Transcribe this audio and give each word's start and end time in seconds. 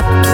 Bye. 0.00 0.29